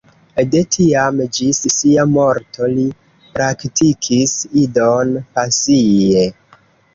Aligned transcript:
De 0.53 0.59
tiam 0.75 1.19
ĝis 1.37 1.59
sia 1.73 2.05
morto, 2.13 2.69
li 2.77 2.85
praktikis 3.37 4.35
Idon 4.63 5.13
pasie. 5.37 6.27